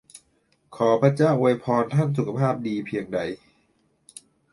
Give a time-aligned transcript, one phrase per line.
[0.75, 3.19] ขอพระเจ้าอวยพรท่านสุขภาพดีเพียงใด!